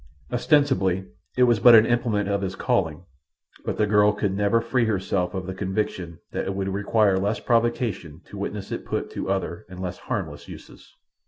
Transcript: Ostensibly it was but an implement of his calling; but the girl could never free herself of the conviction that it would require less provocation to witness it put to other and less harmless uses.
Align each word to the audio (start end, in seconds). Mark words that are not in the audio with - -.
Ostensibly 0.33 1.05
it 1.37 1.43
was 1.43 1.59
but 1.59 1.75
an 1.75 1.85
implement 1.85 2.27
of 2.27 2.41
his 2.41 2.55
calling; 2.55 3.05
but 3.65 3.77
the 3.77 3.85
girl 3.85 4.11
could 4.13 4.35
never 4.35 4.59
free 4.59 4.85
herself 4.85 5.35
of 5.35 5.45
the 5.45 5.53
conviction 5.53 6.17
that 6.31 6.45
it 6.45 6.55
would 6.55 6.69
require 6.69 7.19
less 7.19 7.39
provocation 7.39 8.19
to 8.25 8.35
witness 8.35 8.71
it 8.71 8.83
put 8.83 9.11
to 9.11 9.29
other 9.29 9.63
and 9.69 9.79
less 9.79 9.99
harmless 9.99 10.47
uses. 10.47 10.95